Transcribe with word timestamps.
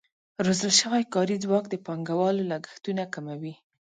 روزل 0.45 0.71
شوی 0.81 1.03
کاري 1.13 1.35
ځواک 1.43 1.65
د 1.69 1.75
پانګوالو 1.85 2.47
لګښتونه 2.51 3.03
کموي. 3.13 3.53